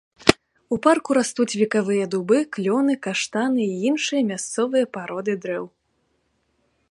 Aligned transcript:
У 0.75 0.77
парку 0.85 1.09
растуць 1.17 1.57
векавыя 1.61 2.05
дубы, 2.15 2.37
клёны, 2.57 2.93
каштаны 3.05 3.61
і 3.73 3.77
іншыя 3.89 4.21
мясцовыя 4.31 4.85
пароды 4.97 5.33
дрэў. 5.47 5.65